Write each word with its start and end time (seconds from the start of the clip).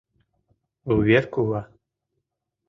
ВУВЕРКУВА 0.87 1.61